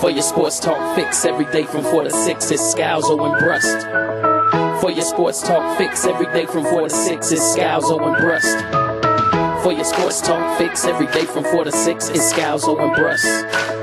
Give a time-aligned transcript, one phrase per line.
[0.00, 4.80] For your sports talk fix every day from 4 to 6, it's Scalzo and Brust.
[4.80, 9.62] For your sports talk fix every day from 4 to 6, it's Scalzo and Brust.
[9.62, 13.79] For your sports talk fix every day from 4 to 6, it's Scalzo and Brust.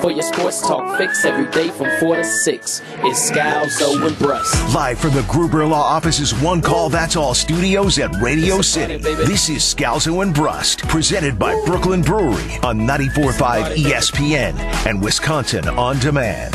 [0.00, 4.74] For your sports talk fix every day from 4 to 6, it's Scalzo and Brust.
[4.74, 8.96] Live from the Gruber Law Office's One Call That's All studios at Radio City.
[8.96, 15.98] This is Scalzo and Brust, presented by Brooklyn Brewery on 94.5 ESPN and Wisconsin On
[15.98, 16.54] Demand.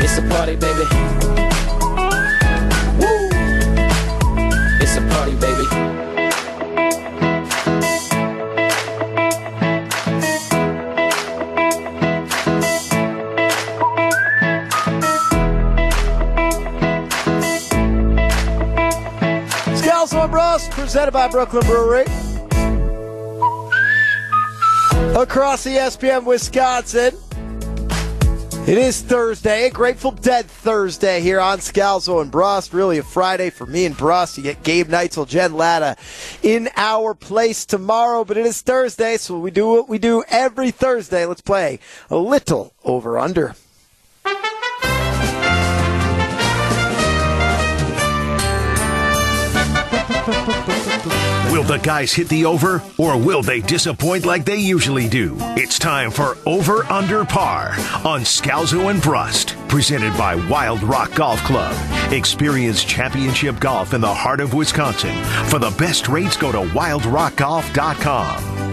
[0.00, 1.17] It's a party, baby.
[20.98, 22.02] Presented by Brooklyn Brewery.
[25.14, 27.16] Across the ESPN Wisconsin.
[28.66, 32.72] It is Thursday, Grateful Dead Thursday here on Scalzo and Brust.
[32.72, 34.38] Really a Friday for me and Brust.
[34.38, 35.96] You get Gabe Neitzel, Jen Lada
[36.42, 40.72] in our place tomorrow, but it is Thursday, so we do what we do every
[40.72, 41.24] Thursday.
[41.26, 41.78] Let's play
[42.10, 43.54] a little over under.
[51.58, 55.34] Will the guys hit the over or will they disappoint like they usually do?
[55.56, 57.70] It's time for Over Under Par
[58.04, 61.74] on Scalzo and Brust, presented by Wild Rock Golf Club.
[62.12, 65.16] Experience championship golf in the heart of Wisconsin.
[65.46, 68.68] For the best rates, go to wildrockgolf.com.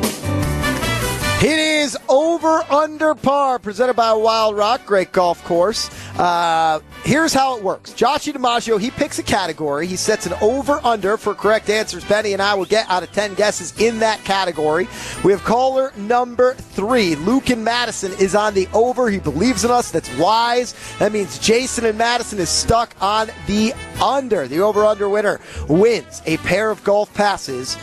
[1.43, 5.89] It is over under par, presented by Wild Rock, great golf course.
[6.19, 10.79] Uh, here's how it works: Joshy DiMaggio he picks a category, he sets an over
[10.83, 12.03] under for correct answers.
[12.03, 14.87] Benny and I will get out of ten guesses in that category.
[15.23, 19.09] We have caller number three, Luke and Madison is on the over.
[19.09, 19.91] He believes in us.
[19.91, 20.75] That's wise.
[20.99, 24.47] That means Jason and Madison is stuck on the under.
[24.47, 27.77] The over under winner wins a pair of golf passes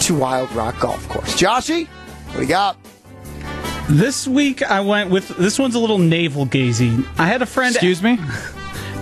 [0.00, 1.34] to Wild Rock Golf Course.
[1.40, 1.86] Joshy.
[1.86, 2.76] What do you got?
[3.90, 7.04] This week I went with this one's a little navel gazing.
[7.18, 7.74] I had a friend.
[7.74, 8.18] Excuse me.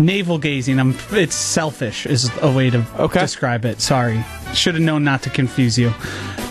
[0.00, 0.78] Navel gazing.
[0.78, 0.94] I'm.
[1.10, 3.20] It's selfish is a way to Okay.
[3.20, 3.80] describe it.
[3.80, 5.88] Sorry, should have known not to confuse you.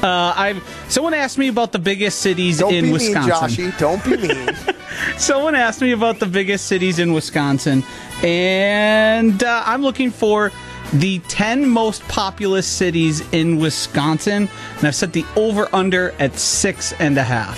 [0.03, 3.63] Uh, I someone asked me about the biggest cities Don't in be Wisconsin.
[3.63, 3.79] mean, Joshy.
[3.79, 4.49] Don't be mean.
[5.17, 7.83] Someone asked me about the biggest cities in Wisconsin,
[8.23, 10.51] and uh, I'm looking for
[10.93, 16.93] the 10 most populous cities in Wisconsin, and I've set the over under at six
[16.99, 17.57] and a half.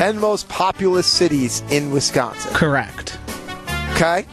[0.00, 2.50] 10 most populous cities in Wisconsin.
[2.54, 3.18] Correct.
[3.92, 4.24] Okay?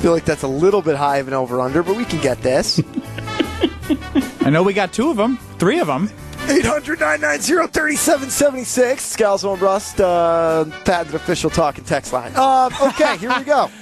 [0.00, 2.42] feel like that's a little bit high of an over under, but we can get
[2.42, 2.80] this.
[4.40, 6.10] I know we got two of them, three of them.
[6.48, 9.16] 800 990 3776.
[9.16, 12.34] Scalzo and Brust, uh, patented official talking text line.
[12.34, 13.70] Um, okay, here we go.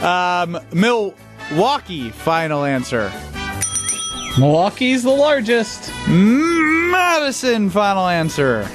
[0.00, 3.12] Um, Milwaukee, final answer.
[4.38, 5.92] Milwaukee's the largest.
[6.08, 8.66] Madison, final answer.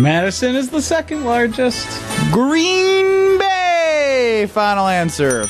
[0.00, 1.86] Madison is the second largest.
[2.30, 5.46] Green Bay, final answer.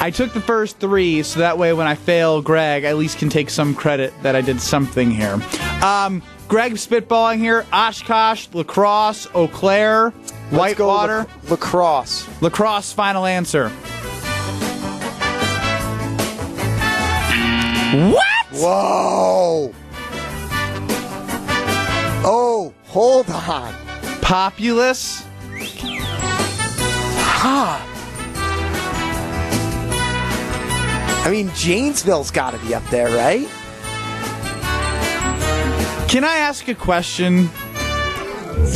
[0.00, 3.18] I took the first three, so that way when I fail, Greg I at least
[3.18, 5.34] can take some credit that I did something here.
[5.84, 7.64] Um, Greg spitballing here.
[7.72, 10.12] Oshkosh, La Crosse, Eau Claire,
[10.50, 12.26] Let's Whitewater, lac- La Crosse.
[12.40, 13.68] Lacrosse, final answer.
[17.92, 18.24] What?
[18.52, 19.29] Whoa.
[22.90, 23.74] Hold on.
[24.20, 25.24] Populous?
[31.22, 33.46] I mean, Janesville's got to be up there, right?
[36.08, 37.42] Can I ask a question?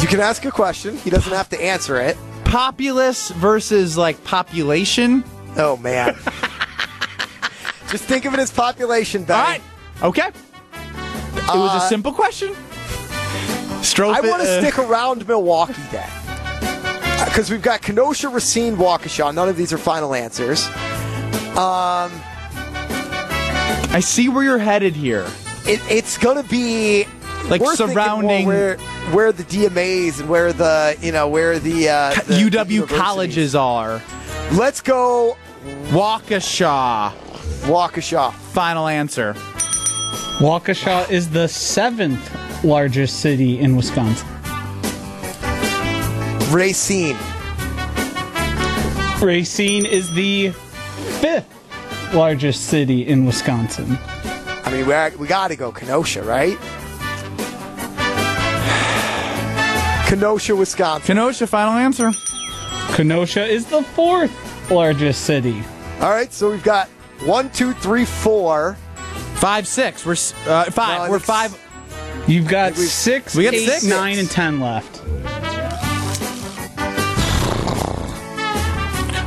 [0.01, 0.97] You can ask a question.
[0.99, 2.17] He doesn't have to answer it.
[2.45, 5.25] Populous versus like population?
[5.57, 6.15] Oh, man.
[7.91, 9.41] Just think of it as population, Benny.
[9.41, 9.63] All right.
[10.03, 10.29] Okay.
[10.29, 12.55] It was Uh, a simple question.
[13.85, 16.09] Stroke I want to uh, stick around Milwaukee then.
[17.27, 19.35] Because we've got Kenosha, Racine, Waukesha.
[19.35, 20.67] None of these are final answers.
[21.57, 22.11] Um,
[23.93, 25.27] I see where you're headed here.
[25.67, 27.07] it, it's going to be
[27.49, 28.77] Like we're surrounding- where
[29.13, 32.99] where the DMAs and where the you know where the, uh, the UW universities.
[32.99, 34.03] colleges are.
[34.53, 35.37] Let's go
[35.91, 37.13] Waukesha.
[37.67, 38.33] Waukesha.
[38.33, 39.35] Final answer.
[40.41, 42.31] Waukesha is the seventh
[42.65, 44.27] largest city in Wisconsin.
[46.51, 47.17] Racine.
[49.21, 50.51] Racine is the
[51.21, 53.99] fifth largest city in Wisconsin.
[54.65, 56.59] I mean, we we got to go Kenosha, right?
[60.09, 61.07] Kenosha, Wisconsin.
[61.07, 62.11] Kenosha, final answer.
[62.95, 64.33] Kenosha is the fourth
[64.71, 65.63] largest city.
[66.01, 66.89] All right, so we've got
[67.25, 68.75] one, two, three, four,
[69.35, 70.07] five, six.
[70.07, 70.13] We're
[70.47, 71.07] uh, five.
[71.07, 71.64] No, We're think five.
[72.27, 73.85] You've got We've- six, we got eight, six?
[73.85, 75.03] nine, and ten left.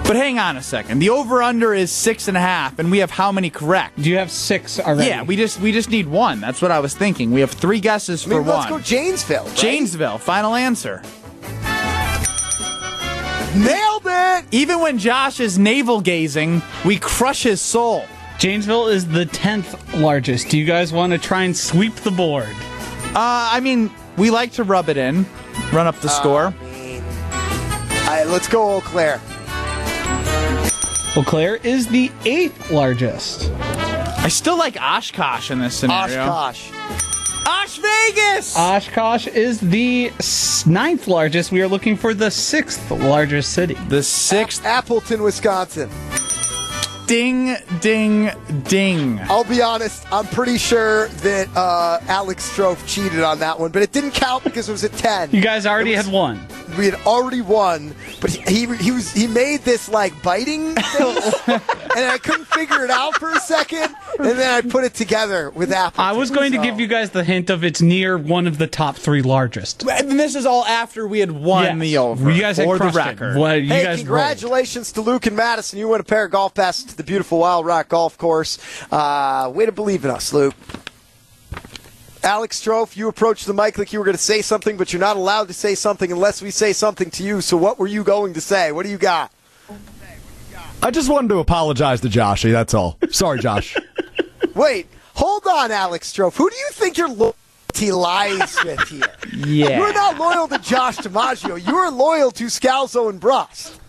[0.08, 1.00] But hang on a second.
[1.00, 4.02] The over under is six and a half, and we have how many correct?
[4.02, 5.10] Do you have six already?
[5.10, 6.40] Yeah, we just we just need one.
[6.40, 7.32] That's what I was thinking.
[7.32, 8.80] We have three guesses I mean, for let's one.
[8.80, 9.44] go Janesville.
[9.46, 9.56] right?
[9.56, 11.02] Janesville, final answer.
[13.56, 14.46] Nailed it.
[14.52, 18.06] Even when Josh is navel gazing, we crush his soul.
[18.40, 20.48] Janesville is the tenth largest.
[20.50, 22.56] Do you guys want to try and sweep the board?
[23.18, 25.26] Uh, I mean, we like to rub it in,
[25.74, 26.44] run up the score.
[26.46, 26.54] All
[28.14, 29.20] right, let's go Eau Claire.
[31.16, 33.50] Eau Claire is the eighth largest.
[33.60, 36.22] I still like Oshkosh in this scenario.
[36.28, 36.70] Oshkosh.
[37.48, 38.56] Osh Vegas!
[38.56, 41.52] Oshkosh is the s- ninth largest.
[41.52, 43.74] We are looking for the sixth largest city.
[43.90, 45.90] the sixth Appleton, Wisconsin.
[47.08, 48.30] Ding, ding,
[48.68, 49.20] ding.
[49.24, 53.82] I'll be honest, I'm pretty sure that uh, Alex Strofe cheated on that one, but
[53.82, 55.32] it didn't count because it was a 10.
[55.32, 56.46] You guys already was- had one.
[56.78, 61.34] We had already won, but he he, he was he made this like biting face,
[61.98, 65.50] and I couldn't figure it out for a second, and then I put it together
[65.50, 66.04] with Apple.
[66.04, 68.68] I was going to give you guys the hint of it's near one of the
[68.68, 69.84] top three largest.
[69.90, 71.80] And this is all after we had won Yes.
[71.80, 72.30] the over.
[72.32, 73.00] You guys had for the crushed it.
[73.22, 73.38] record.
[73.38, 75.80] What, you Hey, guys congratulations to Luke and Madison.
[75.80, 78.60] You win a pair of golf passes to the beautiful Wild Rock Golf Course.
[78.92, 80.54] Uh, way to believe in us, Luke.
[82.24, 85.00] Alex Strofe, you approached the mic like you were going to say something, but you're
[85.00, 87.42] not allowed to say something unless we say something to you.
[87.42, 88.72] So, what were you going to say?
[88.72, 89.32] What do you got?
[90.84, 92.52] I just wanted to apologize to Joshy.
[92.52, 92.98] That's all.
[93.10, 93.76] Sorry, Josh.
[94.56, 96.36] Wait, hold on, Alex Strofe.
[96.36, 99.02] Who do you think your loyalty lies with here?
[99.46, 99.78] Yeah.
[99.80, 101.66] You're not loyal to Josh DiMaggio.
[101.66, 103.80] You are loyal to Scalzo and Brust.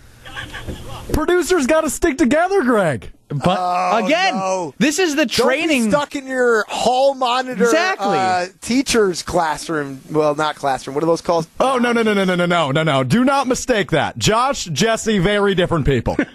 [1.13, 3.13] Producers got to stick together, Greg.
[3.29, 4.75] But again, no.
[4.79, 5.85] this is the Don't training.
[5.85, 8.17] be stuck in your hall monitor Exactly.
[8.17, 10.01] uh, teacher's classroom.
[10.11, 10.95] Well, not classroom.
[10.95, 11.47] What are those called?
[11.61, 13.05] Oh no no no no no no no no no!
[13.05, 14.17] Do not mistake that.
[14.17, 16.17] Josh, Jesse, very different people.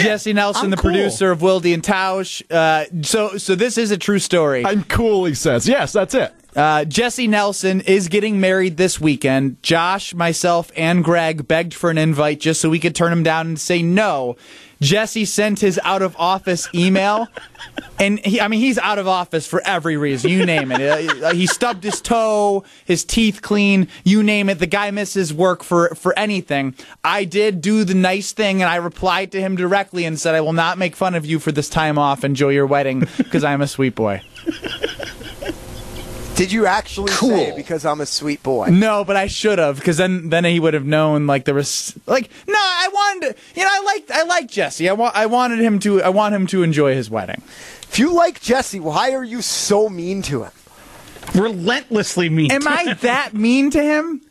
[0.00, 0.90] Jesse Nelson, I'm the cool.
[0.90, 2.42] producer of Wildy and Tausch.
[2.50, 4.64] Uh, so, so this is a true story.
[4.64, 5.24] I'm cool.
[5.24, 5.68] He says.
[5.68, 6.32] Yes, that's it.
[6.54, 9.62] Uh, Jesse Nelson is getting married this weekend.
[9.62, 13.46] Josh, myself, and Greg begged for an invite just so we could turn him down
[13.46, 14.36] and say no.
[14.82, 17.28] Jesse sent his out of office email,
[18.00, 20.30] and he, I mean, he's out of office for every reason.
[20.30, 21.22] You name it.
[21.22, 24.58] Uh, he stubbed his toe, his teeth clean, you name it.
[24.58, 26.74] The guy misses work for, for anything.
[27.04, 30.40] I did do the nice thing, and I replied to him directly and said, I
[30.40, 32.24] will not make fun of you for this time off.
[32.24, 34.20] Enjoy your wedding because I'm a sweet boy.
[36.34, 38.68] Did you actually say because I'm a sweet boy?
[38.70, 41.94] No, but I should have because then then he would have known like there was
[42.06, 44.88] like no, I wanted you know I liked I like Jesse.
[44.88, 47.42] I want I wanted him to I want him to enjoy his wedding.
[47.82, 50.52] If you like Jesse, why are you so mean to him?
[51.34, 52.50] Relentlessly mean.
[52.50, 54.22] Am I that mean to him?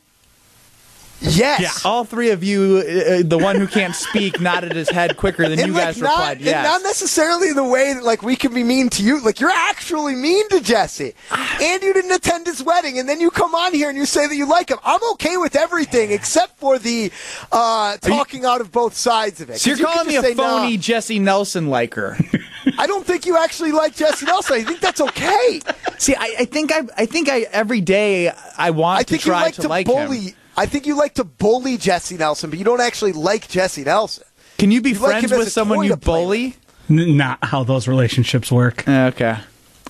[1.21, 1.85] Yes.
[1.85, 5.59] All three of you, uh, the one who can't speak, nodded his head quicker than
[5.59, 6.65] you like, guys not, replied and yes.
[6.65, 9.23] not necessarily the way that like we can be mean to you.
[9.23, 13.29] Like you're actually mean to Jesse, and you didn't attend his wedding, and then you
[13.29, 14.79] come on here and you say that you like him.
[14.83, 17.11] I'm okay with everything except for the
[17.51, 19.59] uh, talking out of both sides of it.
[19.59, 22.17] so you're you calling me a say, "Nah, phony Jesse Nelson liker.
[22.77, 24.57] I don't think you actually like Jesse Nelson.
[24.57, 25.61] I think that's okay.
[25.97, 29.19] See, I, I think I I think I every day I want I to you
[29.19, 30.19] try like to, to, like bully.
[30.19, 30.35] him.
[30.61, 34.23] I think you like to bully Jesse Nelson, but you don't actually like Jesse Nelson.
[34.59, 36.55] Can you be You friends him as with someone you bully?
[36.87, 38.87] N- not how those relationships work.
[38.87, 39.31] Okay.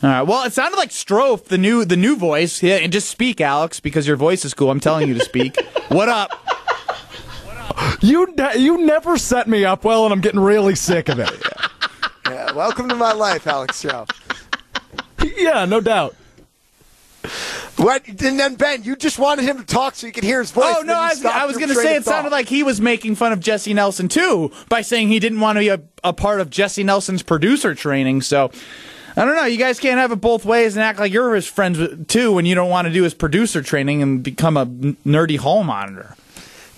[0.02, 0.22] All right.
[0.22, 2.64] Well, it sounded like Strofe, the new the new voice.
[2.64, 4.72] Yeah, and just speak, Alex, because your voice is cool.
[4.72, 5.58] I'm telling you to speak.
[5.90, 6.32] what up?
[8.00, 11.30] You ne- you never set me up well, and I'm getting really sick of it.
[12.30, 14.10] Yeah, welcome to my life, Alex Stroh.
[15.36, 16.16] yeah, no doubt.
[17.78, 18.08] What?
[18.08, 20.76] And then Ben, you just wanted him to talk so you could hear his voice.
[20.78, 23.32] Oh no, I was, was going to say it sounded like he was making fun
[23.32, 26.50] of Jesse Nelson too by saying he didn't want to be a, a part of
[26.50, 28.22] Jesse Nelson's producer training.
[28.22, 28.52] So
[29.16, 29.46] I don't know.
[29.46, 32.46] You guys can't have it both ways and act like you're his friends too when
[32.46, 36.16] you don't want to do his producer training and become a nerdy hall monitor.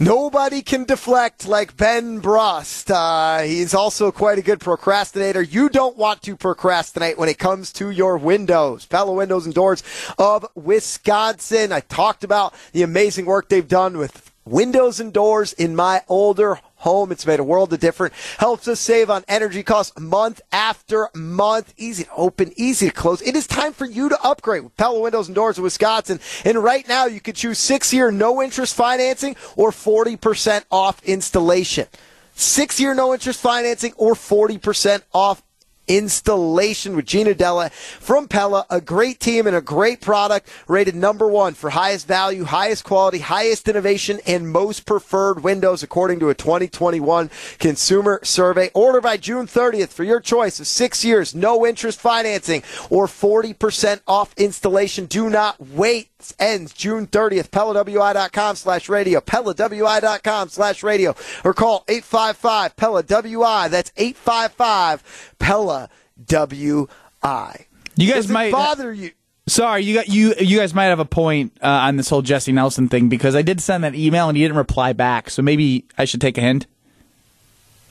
[0.04, 2.92] Nobody can deflect like Ben Brust.
[2.92, 5.42] Uh, he's also quite a good procrastinator.
[5.42, 8.86] You don't want to procrastinate when it comes to your windows.
[8.86, 9.82] Pella Windows and Doors
[10.18, 11.72] of Wisconsin.
[11.72, 16.56] I talked about the amazing work they've done with windows and doors in my older
[16.56, 16.73] home.
[17.12, 18.14] It's made a world of difference.
[18.38, 21.74] Helps us save on energy costs month after month.
[21.78, 23.22] Easy to open, easy to close.
[23.22, 26.20] It is time for you to upgrade with Pella Windows and Doors of Wisconsin.
[26.44, 31.88] And right now, you can choose six year no interest financing or 40% off installation.
[32.36, 35.42] Six year no interest financing or 40% off
[35.88, 41.28] installation with Gina Della from Pella, a great team and a great product, rated number
[41.28, 46.36] one for highest value, highest quality, highest innovation, and most preferred windows, according to a
[46.36, 48.70] 2021 consumer survey.
[48.74, 54.02] Order by June 30th for your choice of six years, no interest financing, or 40%
[54.08, 55.06] off installation.
[55.06, 57.50] Do not wait ends June 30th.
[57.50, 59.20] PellaWI.com slash radio.
[59.20, 61.16] PellaWI.com slash radio.
[61.44, 63.68] Or call 855 Pella WI.
[63.68, 65.90] That's 855 Pella
[66.26, 67.66] WI.
[67.96, 69.12] You guys Does it might bother you.
[69.46, 70.34] Sorry, you got you.
[70.40, 73.42] You guys might have a point uh, on this whole Jesse Nelson thing because I
[73.42, 75.30] did send that email and he didn't reply back.
[75.30, 76.66] So maybe I should take a hint.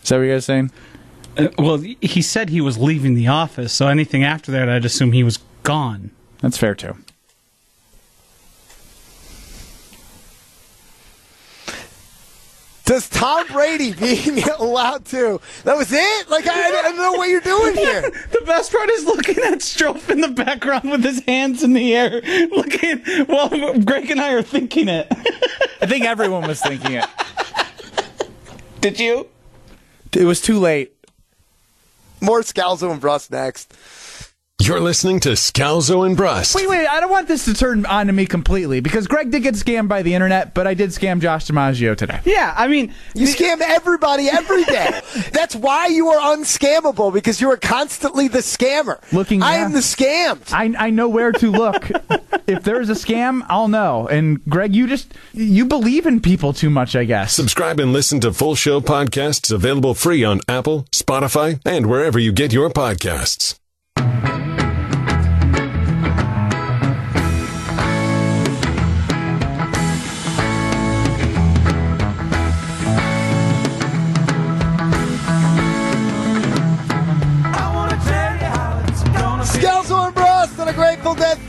[0.03, 0.71] Is that what you guys saying?
[1.37, 5.13] Uh, well, he said he was leaving the office, so anything after that, I'd assume
[5.13, 6.11] he was gone.
[6.41, 6.97] That's fair too.
[12.85, 15.41] Does Tom Brady being allowed to?
[15.65, 16.31] That was it?
[16.31, 18.03] Like, I, I don't know what you're doing here.
[18.33, 21.95] The best part is looking at Strofe in the background with his hands in the
[21.95, 22.21] air,
[22.51, 25.07] looking while Greg and I are thinking it.
[25.81, 27.07] I think everyone was thinking it.
[28.81, 29.29] Did you?
[30.13, 30.93] It was too late.
[32.21, 33.73] More Scalzo and Brust next.
[34.61, 36.55] You're listening to Scalzo and Brust.
[36.55, 36.87] Wait, wait.
[36.87, 39.89] I don't want this to turn on to me completely because Greg did get scammed
[39.89, 42.21] by the internet, but I did scam Josh DiMaggio today.
[42.25, 45.01] Yeah, I mean, You scam everybody every day.
[45.33, 49.01] That's why you are unscammable because you are constantly the scammer.
[49.13, 49.67] Looking I down.
[49.67, 50.53] am the scammed.
[50.53, 51.91] I, I know where to look.
[52.47, 54.07] if there's a scam, I'll know.
[54.07, 57.33] And Greg, you just you believe in people too much, I guess.
[57.35, 62.31] Subscribe and listen to full show podcasts available free on Apple, Spotify, and wherever you
[62.31, 63.59] get your podcasts.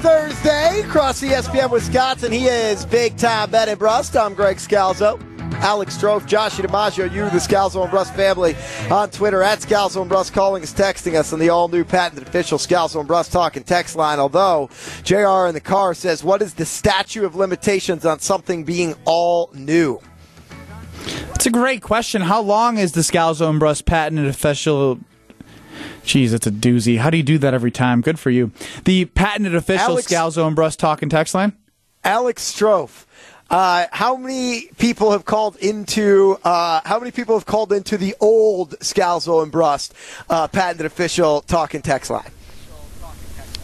[0.03, 2.29] Thursday across ESPN Wisconsin.
[2.29, 4.17] He is big time Ben and Brust.
[4.17, 5.17] I'm Greg Scalzo.
[5.61, 8.53] Alex Strofe, Josh DiMaggio, you, the Scalzo and Brust family
[8.91, 12.27] on Twitter at Scalzo and Brust, calling us, texting us on the all new patented
[12.27, 14.19] official Scalzo and Brust talking text line.
[14.19, 14.69] Although
[15.05, 19.51] JR in the car says, What is the statute of limitations on something being all
[19.53, 20.01] new?
[21.33, 22.21] It's a great question.
[22.23, 24.99] How long is the Scalzo and Brust patented official?
[26.03, 26.97] Jeez, it's a doozy.
[26.97, 28.01] How do you do that every time?
[28.01, 28.51] Good for you.
[28.85, 31.53] The patented official Alex- Scalzo and Brust talking text line.
[32.03, 33.05] Alex Strofe.
[33.49, 36.39] Uh, how many people have called into?
[36.43, 39.93] Uh, how many people have called into the old Scalzo and Brust
[40.29, 42.31] uh, patented official talking text line?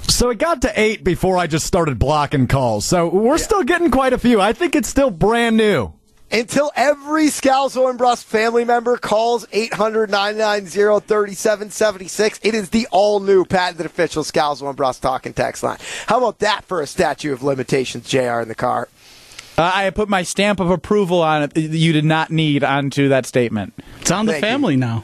[0.03, 2.85] So it got to eight before I just started blocking calls.
[2.85, 4.41] So we're still getting quite a few.
[4.41, 5.93] I think it's still brand new.
[6.31, 10.69] Until every Scalzo and Brust family member calls 800 990
[11.07, 15.79] 3776, it is the all new patented official Scalzo and Brust talking text line.
[16.05, 18.89] How about that for a statute of limitations, JR in the car?
[19.57, 21.53] Uh, I put my stamp of approval on it.
[21.55, 23.73] that You did not need onto that statement.
[23.99, 24.49] it's on the Thank you.
[24.49, 25.03] family now.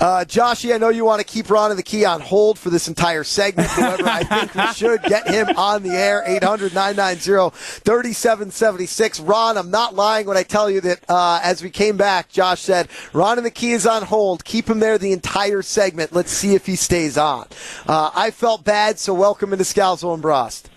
[0.00, 2.70] Uh, Joshy, I know you want to keep Ron and the Key on hold for
[2.70, 3.68] this entire segment.
[3.68, 6.22] However, I think we should get him on the air.
[6.26, 9.20] 800 990 3776.
[9.20, 12.62] Ron, I'm not lying when I tell you that uh, as we came back, Josh
[12.62, 14.42] said, Ron and the Key is on hold.
[14.46, 16.14] Keep him there the entire segment.
[16.14, 17.46] Let's see if he stays on.
[17.86, 20.70] Uh, I felt bad, so welcome into Scalzo and Brust.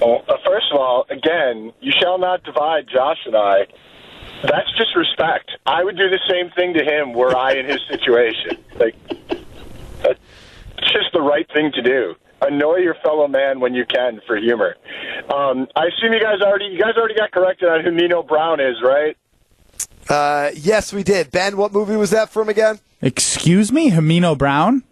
[0.00, 3.66] Well, uh, first of all, again, you shall not divide Josh and I.
[4.42, 5.50] That's just respect.
[5.66, 8.58] I would do the same thing to him were I in his situation.
[8.76, 8.96] Like,
[10.02, 10.18] that's
[10.92, 12.14] just the right thing to do.
[12.40, 14.74] Annoy your fellow man when you can for humor.
[15.32, 18.58] Um, I assume you guys already you guys already got corrected on who Nino Brown
[18.58, 19.16] is, right?
[20.08, 21.30] Uh, yes, we did.
[21.30, 22.80] Ben, what movie was that from again?
[23.00, 24.82] Excuse me, Hamino Brown?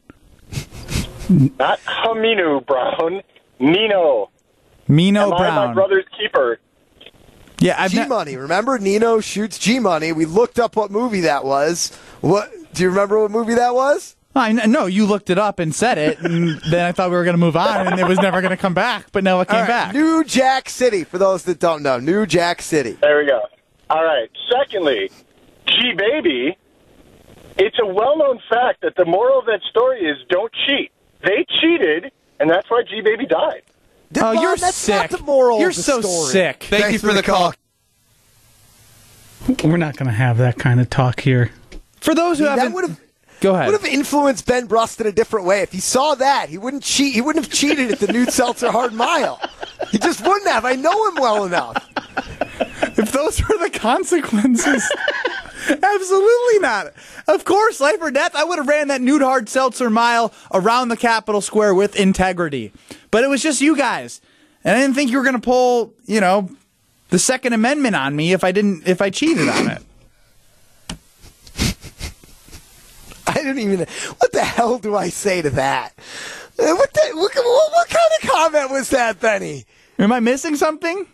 [1.28, 3.22] Not Haminu Brown,
[3.58, 4.30] Nino.
[4.88, 5.68] Mino Am I Brown.
[5.68, 6.58] my brother's keeper?
[7.60, 8.36] Yeah, I've G not- Money.
[8.36, 10.12] Remember, Nino shoots G Money.
[10.12, 11.94] We looked up what movie that was.
[12.20, 13.20] What do you remember?
[13.20, 14.16] What movie that was?
[14.34, 17.16] I kn- no, you looked it up and said it, and then I thought we
[17.16, 19.10] were going to move on, and it was never going to come back.
[19.12, 19.94] But now it came All right, back.
[19.94, 21.02] New Jack City.
[21.04, 22.92] For those that don't know, New Jack City.
[23.00, 23.40] There we go.
[23.90, 24.30] All right.
[24.50, 25.10] Secondly,
[25.66, 26.56] G Baby.
[27.58, 30.92] It's a well-known fact that the moral of that story is don't cheat.
[31.22, 33.62] They cheated, and that's why G Baby died.
[34.16, 35.10] Oh, Ron, you're that's sick.
[35.10, 36.32] Not the moral you're of the so story.
[36.32, 36.64] sick.
[36.64, 37.54] Thank Thanks you for the call.
[39.64, 41.50] We're not going to have that kind of talk here.
[42.00, 43.00] For those who that haven't, would have
[43.40, 43.66] go ahead.
[43.70, 45.60] would have influenced Ben Brust in a different way.
[45.62, 47.14] If he saw that, he wouldn't cheat.
[47.14, 49.40] He wouldn't have cheated at the Nude Seltzer Hard Mile.
[49.90, 50.64] He just wouldn't have.
[50.64, 51.76] I know him well enough.
[52.98, 54.82] if those were the consequences.
[55.68, 56.92] Absolutely not.
[57.28, 58.34] Of course, life or death.
[58.34, 62.72] I would have ran that nude hard seltzer mile around the Capitol Square with integrity.
[63.10, 64.20] But it was just you guys.
[64.64, 66.50] And I didn't think you were going to pull, you know,
[67.08, 69.82] the Second Amendment on me if I didn't, if I cheated on it.
[73.26, 73.80] I don't even.
[74.18, 75.94] What the hell do I say to that?
[76.58, 79.64] Uh, What, the, what, what, what kind of comment was that, Benny?
[79.98, 81.06] Am I missing something?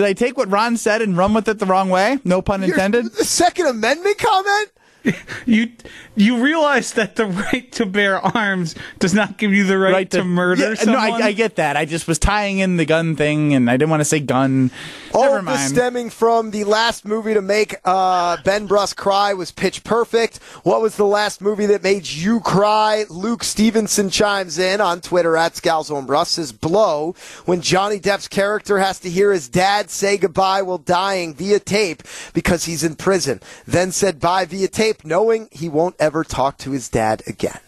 [0.00, 2.18] Did I take what Ron said and run with it the wrong way?
[2.24, 3.12] No pun Your- intended.
[3.12, 4.70] the Second Amendment comment?
[5.46, 5.72] You
[6.16, 10.22] you realize that the right to bear arms does not give you the right, to,
[10.22, 11.08] murder Yeah, someone.
[11.08, 11.76] No, I, I get that.
[11.76, 14.70] I just was tying in the gun thing, and I didn't want to say gun.
[15.14, 15.72] All Never of this mind.
[15.72, 20.38] stemming from the last movie to make uh, Ben Brust cry was Pitch Perfect.
[20.62, 23.06] What was the last movie that made you cry?
[23.08, 27.14] Luke Stevenson chimes in on Twitter at Scalzo and Brust says Blow
[27.46, 32.02] when Johnny Depp's character has to hear his dad say goodbye while dying via tape
[32.34, 33.40] because he's in prison.
[33.66, 37.60] Then said bye via tape knowing he won't ever talk to his dad again.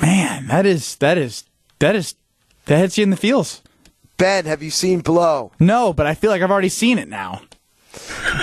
[0.00, 1.44] Man, that is that is
[1.78, 2.14] that is
[2.66, 3.62] that hits you in the feels.
[4.16, 5.52] Ben, have you seen Blow?
[5.60, 7.42] No, but I feel like I've already seen it now.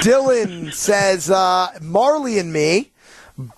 [0.02, 2.92] Dylan says, uh, Marley and me.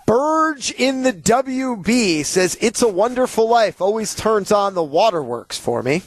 [0.07, 3.79] Burge in the WB says, It's a Wonderful Life.
[3.79, 6.01] Always turns on the waterworks for me.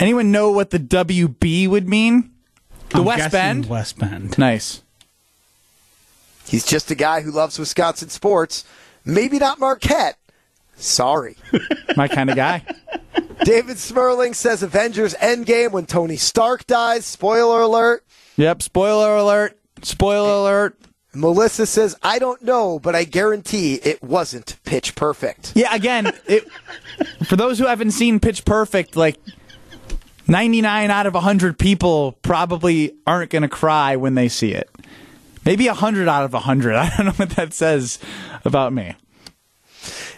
[0.00, 2.32] Anyone know what the WB would mean?
[2.90, 3.68] The I'm West guessing Bend.
[3.68, 4.38] West Bend.
[4.38, 4.82] Nice.
[6.48, 8.64] He's just a guy who loves Wisconsin sports.
[9.04, 10.18] Maybe not Marquette.
[10.76, 11.36] Sorry.
[11.96, 12.64] My kind of guy.
[13.44, 17.04] David Smerling says Avengers Endgame when Tony Stark dies.
[17.04, 18.04] Spoiler alert.
[18.36, 18.62] Yep.
[18.62, 19.58] Spoiler alert.
[19.82, 20.78] Spoiler alert.
[21.14, 25.52] Melissa says, I don't know, but I guarantee it wasn't pitch perfect.
[25.54, 25.74] Yeah.
[25.74, 26.46] Again, it,
[27.24, 29.16] for those who haven't seen Pitch Perfect, like
[30.26, 34.70] 99 out of 100 people probably aren't going to cry when they see it.
[35.48, 36.74] Maybe 100 out of 100.
[36.76, 37.98] I don't know what that says
[38.44, 38.94] about me.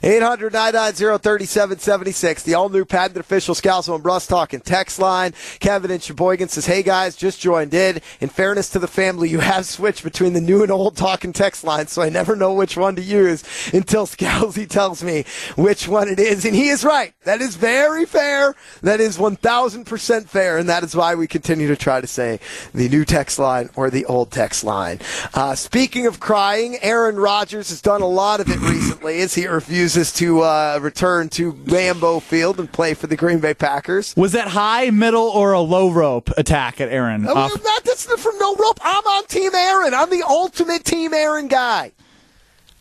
[0.02, 5.34] 800 990 3776, the all new patent official Scalzo and Brust talking text line.
[5.58, 8.00] Kevin in Sheboygan says, Hey guys, just joined in.
[8.20, 11.64] In fairness to the family, you have switched between the new and old talking text
[11.64, 15.24] line, so I never know which one to use until Scalzi tells me
[15.56, 16.44] which one it is.
[16.44, 17.12] And he is right.
[17.24, 18.54] That is very fair.
[18.82, 20.58] That is 1000% fair.
[20.58, 22.40] And that is why we continue to try to say
[22.72, 25.00] the new text line or the old text line.
[25.34, 29.46] Uh, speaking of crying, Aaron Rodgers has done a lot of it recently as he
[29.96, 34.14] refuses to uh, return to Lambeau Field and play for the Green Bay Packers.
[34.16, 37.26] Was that high, middle, or a low rope attack at Aaron?
[37.26, 38.78] Uh, Off- Not that's from no rope.
[38.82, 39.94] I'm on Team Aaron.
[39.94, 41.92] I'm the ultimate Team Aaron guy.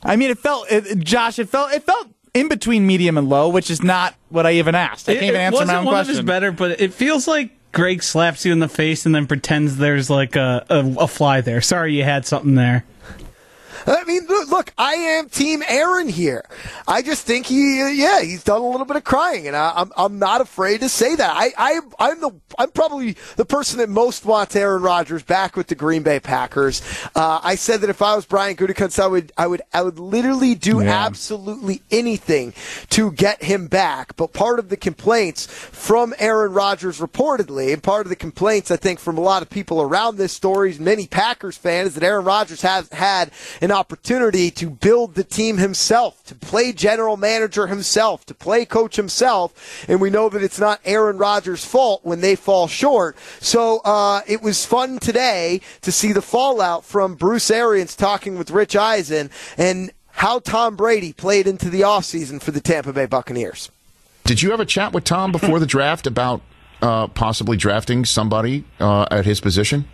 [0.04, 3.50] I mean, it felt, it, Josh, it felt, it felt in between medium and low,
[3.50, 5.10] which is not what I even asked.
[5.10, 6.12] I can't It, even it answer wasn't my own one question.
[6.12, 9.28] of his better, but it feels like Greg slaps you in the face and then
[9.28, 11.60] pretends there's like a, a, a fly there.
[11.62, 12.86] Sorry, you had something there.
[13.90, 16.46] I mean, look, I am Team Aaron here.
[16.88, 19.92] I just think he, yeah, he's done a little bit of crying, and I, I'm,
[19.98, 21.34] I'm not afraid to say that.
[21.36, 25.68] I, I, I'm the, I'm probably the person that most wants Aaron Rodgers back with
[25.68, 26.82] the Green Bay Packers.
[27.16, 29.98] Uh, I said that if I was Brian Gutekunst, I would, I would, I would
[29.98, 31.06] literally do Yeah.
[31.06, 32.54] absolutely anything
[32.92, 34.16] to get him back.
[34.16, 38.76] But part of the complaints from Aaron Rodgers, reportedly, and part of the complaints I
[38.76, 42.26] think from a lot of people around this story, many Packers fans, is that Aaron
[42.26, 48.26] Rodgers has had an opportunity to build the team himself, to play general manager himself,
[48.26, 52.36] to play coach himself, and we know that it's not Aaron Rodgers' fault when they
[52.36, 53.16] fall short.
[53.40, 58.52] So uh, it was fun today to see the fallout from Bruce Arians talking with
[58.52, 63.72] Rich Eisen and how Tom Brady played into the offseason for the Tampa Bay Buccaneers.
[64.26, 66.42] Did you have a chat with Tom before the draft about
[66.82, 69.86] uh, possibly drafting somebody uh, at his position?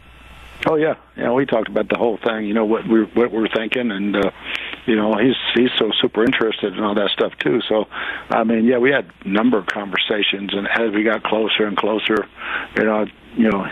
[0.67, 1.31] Oh yeah, yeah.
[1.31, 2.45] We talked about the whole thing.
[2.45, 4.31] You know what we're what we're thinking, and uh,
[4.85, 7.61] you know he's he's so super interested in all that stuff too.
[7.67, 7.85] So,
[8.29, 11.77] I mean, yeah, we had a number of conversations, and as we got closer and
[11.77, 12.27] closer,
[12.77, 13.65] you know, you know,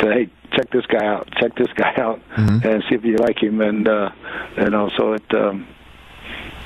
[0.00, 2.20] say, hey, check this guy out, check this guy out,
[2.64, 4.10] and see if you like him, and uh,
[4.56, 5.34] you know, so it.
[5.34, 5.66] Um,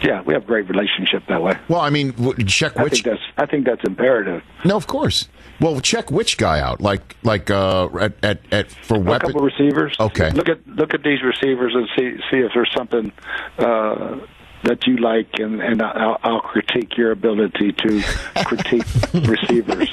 [0.05, 1.57] yeah, we have a great relationship that way.
[1.69, 3.03] Well, I mean, w- check I which.
[3.03, 4.43] think that's I think that's imperative.
[4.65, 5.29] No, of course.
[5.61, 9.95] Well, check which guy out, like like uh, at, at at for a couple receivers.
[10.01, 10.31] Okay.
[10.31, 13.13] Look at look at these receivers and see see if there's something
[13.59, 14.19] uh,
[14.65, 18.03] that you like, and and I'll, I'll critique your ability to
[18.45, 18.85] critique
[19.15, 19.89] receivers.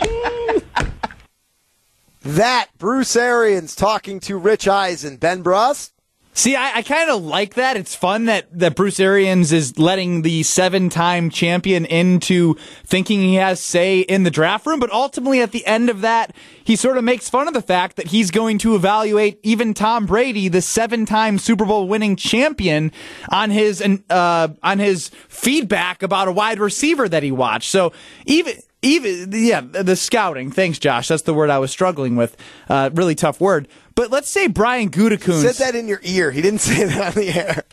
[2.21, 5.17] That Bruce Arians talking to Rich Eisen.
[5.17, 5.93] Ben Brust?
[6.31, 7.75] See, I, I kind of like that.
[7.75, 13.35] It's fun that, that Bruce Arians is letting the seven time champion into thinking he
[13.35, 14.79] has say in the draft room.
[14.79, 17.97] But ultimately, at the end of that, he sort of makes fun of the fact
[17.97, 22.93] that he's going to evaluate even Tom Brady, the seven time Super Bowl winning champion,
[23.29, 27.69] on his, uh, on his feedback about a wide receiver that he watched.
[27.69, 27.91] So
[28.25, 30.51] even, even yeah, the scouting.
[30.51, 31.07] Thanks, Josh.
[31.07, 32.37] That's the word I was struggling with.
[32.69, 33.67] Uh, really tough word.
[33.95, 36.31] But let's say Brian Gutekunst said that in your ear.
[36.31, 37.63] He didn't say that on the air.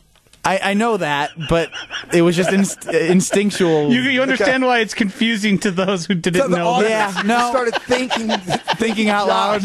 [0.44, 1.70] I, I know that, but
[2.12, 3.92] it was just inst- instinctual.
[3.92, 7.26] You, you understand why it's confusing to those who didn't So know audience that.
[7.26, 7.50] Yeah, no.
[7.50, 8.28] started thinking.
[8.76, 9.64] thinking out loud.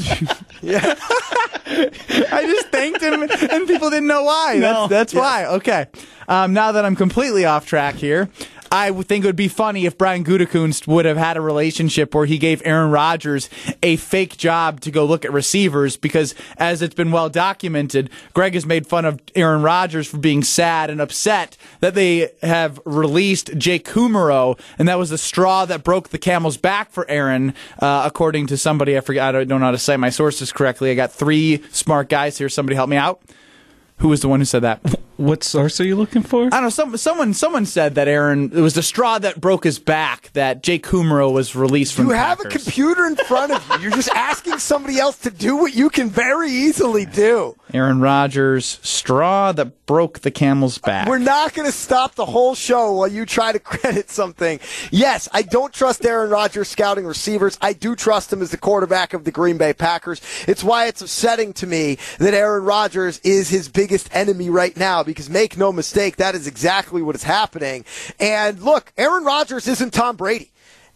[0.61, 0.95] yeah.
[2.31, 4.55] I just thanked him, and people didn't know why.
[4.55, 4.87] No.
[4.87, 5.45] That's, that's why.
[5.45, 5.85] Okay.
[6.27, 8.29] Um, now that I'm completely off track here,
[8.73, 12.25] I think it would be funny if Brian Gutekunst would have had a relationship where
[12.25, 13.49] he gave Aaron Rodgers
[13.83, 18.53] a fake job to go look at receivers because, as it's been well documented, Greg
[18.53, 23.57] has made fun of Aaron Rodgers for being sad and upset that they have released
[23.57, 28.03] Jake Kumerow, and that was the straw that broke the camel's back for Aaron, uh,
[28.05, 28.95] according to somebody.
[28.95, 29.35] I forget.
[29.35, 30.91] I don't know how to cite my sources correctly.
[30.91, 32.47] I got three smart guys here.
[32.47, 33.21] Somebody help me out.
[33.97, 34.79] Who was the one who said that?
[35.21, 36.45] What source are you looking for?
[36.45, 36.69] I don't know.
[36.69, 40.63] Some, someone someone said that Aaron it was the straw that broke his back that
[40.63, 42.05] Jake Kumerow was released from.
[42.05, 43.83] You the have a computer in front of you.
[43.83, 47.55] You're just asking somebody else to do what you can very easily do.
[47.73, 51.07] Aaron Rodgers straw that broke the camel's back.
[51.07, 54.59] We're not going to stop the whole show while you try to credit something.
[54.91, 57.57] Yes, I don't trust Aaron Rodgers scouting receivers.
[57.61, 60.21] I do trust him as the quarterback of the Green Bay Packers.
[60.47, 65.03] It's why it's upsetting to me that Aaron Rodgers is his biggest enemy right now
[65.03, 67.85] because make no mistake, that is exactly what is happening.
[68.19, 70.51] And look, Aaron Rodgers isn't Tom Brady.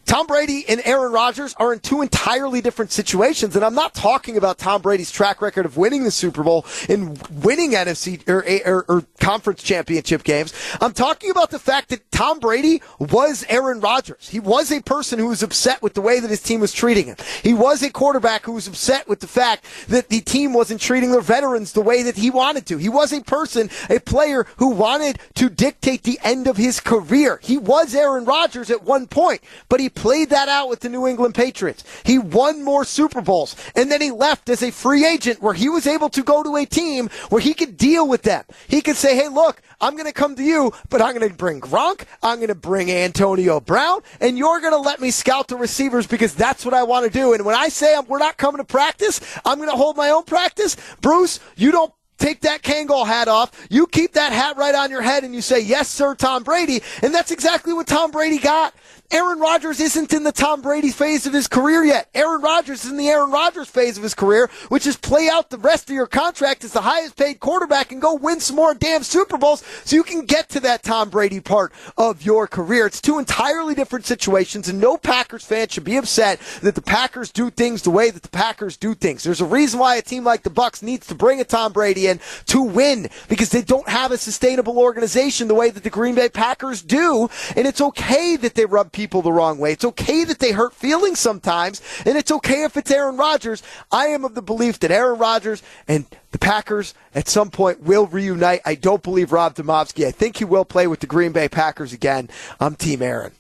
[0.06, 4.38] Tom Brady and Aaron Rodgers are in two entirely different situations, and I'm not talking
[4.38, 8.86] about Tom Brady's track record of winning the Super Bowl and winning NFC or, or,
[8.88, 10.54] or conference championship games.
[10.80, 14.30] I'm talking about the fact that Tom Brady was Aaron Rodgers.
[14.30, 17.08] He was a person who was upset with the way that his team was treating
[17.08, 17.18] him.
[17.42, 21.12] He was a quarterback who was upset with the fact that the team wasn't treating
[21.12, 22.78] their veterans the way that he wanted to.
[22.78, 27.40] He was a person, a player who wanted to dictate the end of his career.
[27.42, 31.08] He was Aaron Rodgers at one point, but he played that out with the New
[31.08, 31.84] England Patriots.
[32.04, 35.70] He won more Super Bowls, and then he left as a free agent where he
[35.70, 38.44] was able to go to a team where he could deal with them.
[38.68, 41.36] He could say, hey, look, I'm going to come to you, but I'm going to
[41.36, 45.48] bring Gronk, I'm going to bring Antonio Brown, and you're going to let me scout
[45.48, 47.34] the receivers because that's what I want to do.
[47.34, 50.10] And when I say I'm, we're not coming to practice, I'm going to hold my
[50.10, 50.78] own practice.
[51.02, 53.52] Bruce, you don't take that Kangol hat off.
[53.70, 56.82] You keep that hat right on your head and you say, yes, sir, Tom Brady.
[57.02, 58.74] And that's exactly what Tom Brady got.
[59.16, 62.10] Aaron Rodgers isn't in the Tom Brady phase of his career yet.
[62.14, 65.50] Aaron Rodgers is in the Aaron Rodgers phase of his career, which is play out
[65.50, 68.74] the rest of your contract as the highest paid quarterback and go win some more
[68.74, 72.88] damn Super Bowls so you can get to that Tom Brady part of your career.
[72.88, 77.32] It's two entirely different situations, and no Packers fan should be upset that the Packers
[77.32, 79.24] do things the way that the Packers do things.
[79.24, 82.08] There's a reason why a team like the Bucks needs to bring a Tom Brady
[82.08, 86.16] in to win because they don't have a sustainable organization the way that the Green
[86.16, 89.72] Bay Packers do, and it's okay that they rub people the wrong way.
[89.72, 93.64] It's okay that they hurt feelings sometimes, and it's okay if it's Aaron Rodgers.
[93.92, 98.08] I am of the belief that Aaron Rodgers and the Packers at some point will
[98.08, 98.62] reunite.
[98.66, 100.06] I don't believe Rob Demovsky.
[100.06, 102.30] I think he will play with the Green Bay Packers again.
[102.60, 103.32] I'm Team Aaron.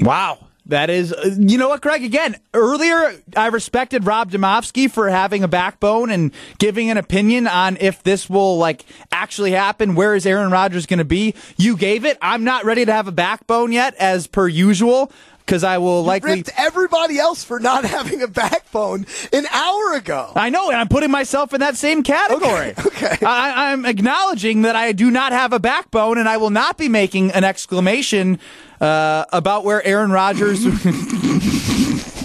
[0.00, 0.45] Wow.
[0.68, 2.02] That is, uh, you know what, Greg?
[2.02, 7.76] Again, earlier I respected Rob Demovsky for having a backbone and giving an opinion on
[7.80, 9.94] if this will like actually happen.
[9.94, 11.34] Where is Aaron Rodgers going to be?
[11.56, 12.18] You gave it.
[12.20, 16.32] I'm not ready to have a backbone yet, as per usual, because I will likely.
[16.32, 20.32] Ripped everybody else for not having a backbone an hour ago.
[20.34, 22.70] I know, and I'm putting myself in that same category.
[22.76, 22.82] Okay.
[22.86, 23.24] okay.
[23.24, 26.88] I, I'm acknowledging that I do not have a backbone, and I will not be
[26.88, 28.40] making an exclamation
[28.80, 30.64] uh, about where Aaron Rodgers.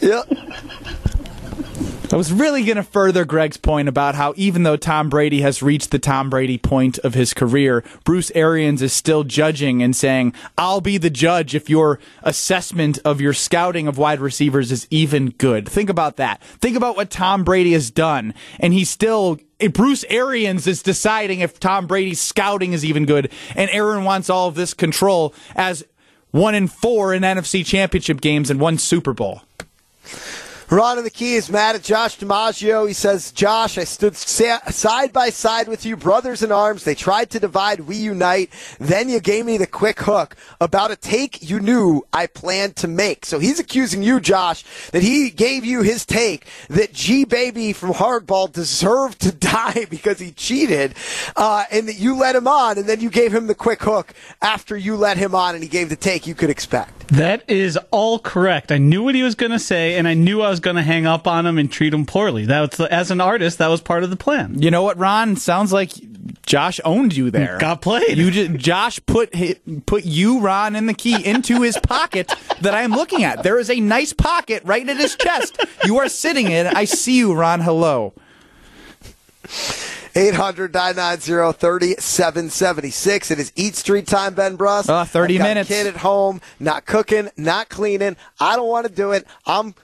[0.00, 0.32] Yep.
[2.10, 5.62] I was really going to further Greg's point about how even though Tom Brady has
[5.62, 10.32] reached the Tom Brady point of his career, Bruce Arians is still judging and saying,
[10.56, 15.30] I'll be the judge if your assessment of your scouting of wide receivers is even
[15.30, 15.68] good.
[15.68, 16.42] Think about that.
[16.42, 19.38] Think about what Tom Brady has done, and he's still.
[19.66, 24.48] Bruce Arians is deciding if Tom Brady's scouting is even good, and Aaron wants all
[24.48, 25.84] of this control as
[26.30, 29.42] one in four in NFC championship games and one Super Bowl.
[30.70, 32.86] Ron in the key is mad at Josh DiMaggio.
[32.86, 36.84] He says, Josh, I stood sa- side by side with you, brothers in arms.
[36.84, 38.52] They tried to divide, we unite.
[38.78, 42.88] Then you gave me the quick hook about a take you knew I planned to
[42.88, 43.24] make.
[43.24, 47.94] So he's accusing you, Josh, that he gave you his take that G Baby from
[47.94, 50.94] Hardball deserved to die because he cheated,
[51.34, 54.12] uh, and that you let him on, and then you gave him the quick hook
[54.42, 56.97] after you let him on, and he gave the take you could expect.
[57.08, 58.70] That is all correct.
[58.70, 60.82] I knew what he was going to say, and I knew I was going to
[60.82, 62.44] hang up on him and treat him poorly.
[62.46, 64.60] That was, as an artist, that was part of the plan.
[64.60, 65.36] You know what, Ron?
[65.36, 65.92] Sounds like
[66.44, 67.58] Josh owned you there.
[67.58, 68.18] Got played.
[68.18, 69.34] You just, Josh put
[69.86, 73.42] put you, Ron, and the key into his pocket that I am looking at.
[73.42, 75.58] There is a nice pocket right at his chest.
[75.84, 76.66] You are sitting in.
[76.66, 77.60] I see you, Ron.
[77.60, 78.12] Hello.
[80.18, 83.30] 800 990 3776.
[83.30, 84.90] It is Eat Street time, Ben Brust.
[84.90, 85.68] Uh, 30 I've got a minutes.
[85.68, 88.16] kid at home, not cooking, not cleaning.
[88.40, 89.24] I don't want to do it.
[89.46, 89.76] I'm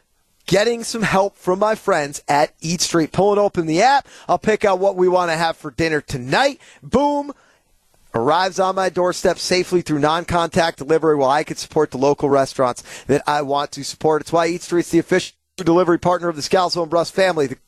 [0.47, 3.12] getting some help from my friends at Eat Street.
[3.12, 4.09] Pulling open the app.
[4.29, 6.61] I'll pick out what we want to have for dinner tonight.
[6.83, 7.33] Boom.
[8.12, 12.29] Arrives on my doorstep safely through non contact delivery while I can support the local
[12.29, 14.23] restaurants that I want to support.
[14.23, 17.47] It's why Eat Street's the official delivery partner of the Scalzo and Brust family.
[17.47, 17.59] The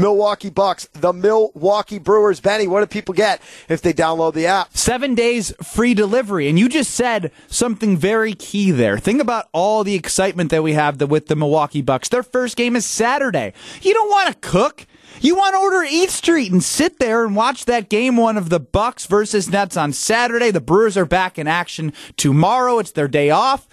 [0.00, 2.40] Milwaukee Bucks, the Milwaukee Brewers.
[2.40, 4.76] Benny, what do people get if they download the app?
[4.76, 6.48] Seven days free delivery.
[6.48, 8.98] And you just said something very key there.
[8.98, 12.08] Think about all the excitement that we have with the Milwaukee Bucks.
[12.08, 13.52] Their first game is Saturday.
[13.82, 14.86] You don't want to cook.
[15.20, 18.48] You want to order Eat Street and sit there and watch that game one of
[18.48, 20.50] the Bucks versus Nets on Saturday.
[20.50, 22.78] The Brewers are back in action tomorrow.
[22.78, 23.68] It's their day off.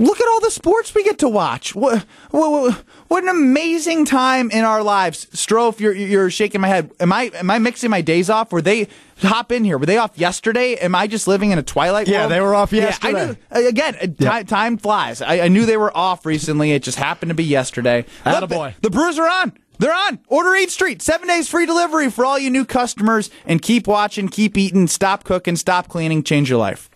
[0.00, 1.74] Look at all the sports we get to watch.
[1.74, 5.26] What, what, what an amazing time in our lives.
[5.26, 6.92] Strofe, you're, you're shaking my head.
[7.00, 8.52] Am I am I mixing my days off?
[8.52, 8.86] Were they
[9.18, 9.76] hop in here?
[9.76, 10.74] Were they off yesterday?
[10.76, 12.12] Am I just living in a twilight world?
[12.12, 12.32] Yeah, world?
[12.32, 13.36] they were off Yeah, yesterday.
[13.50, 15.20] I knew, again, uh, time, time flies.
[15.20, 16.70] I, I knew they were off recently.
[16.70, 18.04] It just happened to be yesterday.
[18.24, 18.76] Attaboy.
[18.76, 19.52] The, the Brewers are on.
[19.80, 20.18] They're on.
[20.28, 21.02] Order Eat Street.
[21.02, 23.30] Seven days free delivery for all you new customers.
[23.46, 26.87] And keep watching, keep eating, stop cooking, stop cleaning, change your life.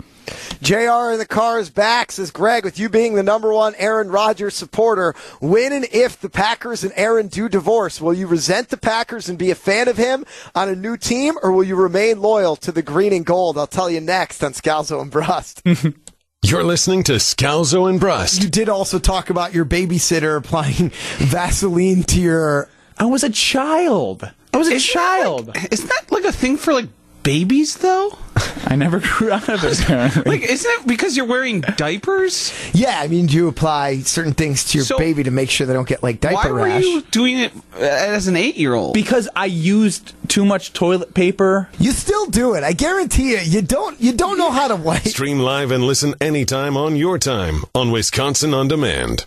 [0.62, 4.08] JR in the car is back, says Greg, with you being the number one Aaron
[4.08, 5.14] Rodgers supporter.
[5.40, 9.38] When and if the Packers and Aaron do divorce, will you resent the Packers and
[9.38, 12.72] be a fan of him on a new team, or will you remain loyal to
[12.72, 13.58] the green and gold?
[13.58, 15.62] I'll tell you next on Scalzo and Brust.
[16.44, 18.42] You're listening to Scalzo and Brust.
[18.42, 22.68] You did also talk about your babysitter applying Vaseline to your.
[22.98, 24.28] I was a child.
[24.52, 25.56] I was a child.
[25.70, 26.88] Isn't that like a thing for like
[27.22, 28.18] babies though?
[28.66, 29.81] I never grew out of it.
[29.81, 30.23] Apparently.
[30.38, 32.53] Like, isn't it because you're wearing diapers?
[32.73, 35.66] Yeah, I mean, do you apply certain things to your So- baby to make sure
[35.66, 36.68] they don't get like diaper rash.
[36.68, 38.95] Why were you doing it as an eight-year-old?
[38.95, 41.68] because I used too much toilet paper.
[41.79, 42.64] You still do it.
[42.64, 43.38] I guarantee you.
[43.38, 44.01] You don't.
[44.01, 45.03] You don't know how to wipe.
[45.03, 49.27] Stream live and listen anytime on your time on Wisconsin On Demand.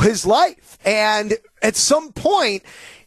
[0.02, 0.78] his life.
[0.86, 2.64] And at some point,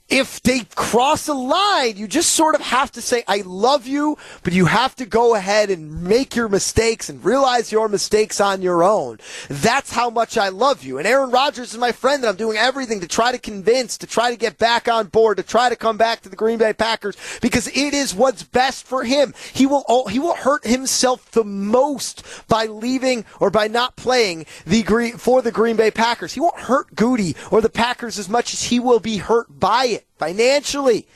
[0.09, 4.17] if they cross a line, you just sort of have to say, I love you,
[4.43, 8.63] but you have to go ahead and make your mistakes and realize your mistakes on
[8.63, 9.19] your own.
[9.51, 10.97] That's how much I love you.
[10.97, 14.07] And Aaron Rodgers is my friend that I'm doing everything to try to convince, to
[14.07, 16.73] try to get back on board, to try to come back to the Green Bay
[16.73, 19.35] Packers because it is what's best for him.
[19.53, 24.83] He will, he will hurt himself the most by leaving or by not playing the
[24.83, 26.33] Green, for the Green Bay Packers.
[26.33, 29.85] He won't hurt Goody or the Packers as much as he will be hurt by
[29.87, 31.07] it financially.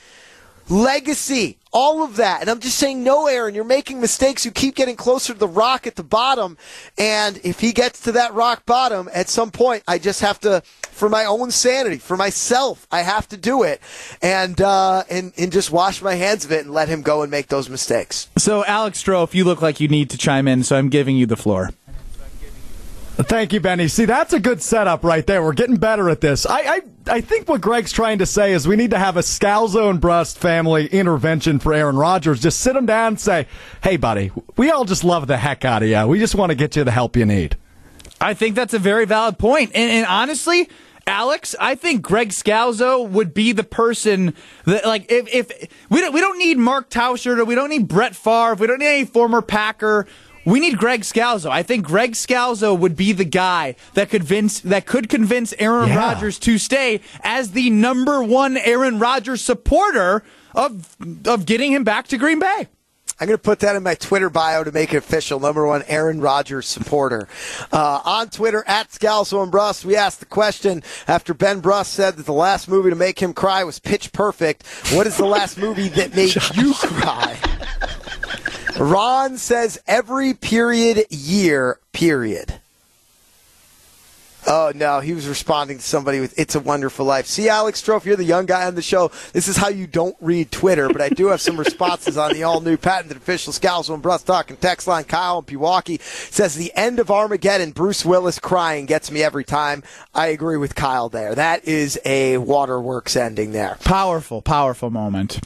[0.69, 2.41] legacy, all of that.
[2.41, 4.45] And I'm just saying, no, Aaron, you're making mistakes.
[4.45, 6.57] You keep getting closer to the rock at the bottom.
[6.99, 10.63] And if he gets to that rock bottom at some point, I just have to,
[10.83, 13.81] for my own sanity, for myself, I have to do it
[14.21, 17.31] and, uh, and, and just wash my hands of it and let him go and
[17.31, 18.29] make those mistakes.
[18.39, 21.27] So, Alex Strofe, you look like you need to chime in, so I'm giving you
[21.27, 21.71] the floor.
[23.15, 23.89] Thank you, Benny.
[23.89, 25.43] See, that's a good setup right there.
[25.43, 26.47] We're getting better at this.
[26.47, 29.21] I, I, I think what Greg's trying to say is we need to have a
[29.21, 32.41] Scalzo and Brust family intervention for Aaron Rodgers.
[32.41, 33.47] Just sit him down and say,
[33.83, 36.07] hey, buddy, we all just love the heck out of you.
[36.07, 37.57] We just want to get you the help you need.
[38.21, 39.73] I think that's a very valid point.
[39.75, 40.69] And, and honestly,
[41.07, 44.35] Alex, I think Greg Scalzo would be the person
[44.65, 48.15] that, like, if, if we don't, we don't need Mark Tauscher, we don't need Brett
[48.15, 50.07] Favre, we don't need any former Packer.
[50.45, 51.51] We need Greg Scalzo.
[51.51, 55.89] I think Greg Scalzo would be the guy that could convince that could convince Aaron
[55.89, 55.97] Yeah.
[55.97, 60.23] Rodgers to stay as the number one Aaron Rodgers supporter
[60.55, 62.69] of of getting him back to Green Bay.
[63.21, 65.39] I'm going to put that in my Twitter bio to make it official.
[65.39, 67.29] Number one, Aaron Rodgers supporter.
[67.71, 72.17] Uh, on Twitter, at Scalzo and Brust, we asked the question after Ben Brust said
[72.17, 74.67] that the last movie to make him cry was Pitch Perfect.
[74.93, 77.39] What is the last movie that made you cry?
[78.79, 82.55] Ron says every period year, period.
[84.45, 88.05] Oh no, he was responding to somebody with "It's a Wonderful Life." See, Alex Strofe,
[88.05, 89.13] you're the young guy on the show.
[89.33, 92.43] This is how you don't read Twitter, but I do have some responses on the
[92.43, 95.05] all-new patented official Scalzo and Brust talking text line.
[95.05, 96.01] Kyle in Pewaukee
[96.33, 97.71] says the end of Armageddon.
[97.71, 99.85] Bruce Willis crying gets me every time.
[100.13, 101.37] I agree with Kyle there.
[101.37, 103.79] That is a waterworks ending there.
[103.85, 105.39] Powerful, powerful moment.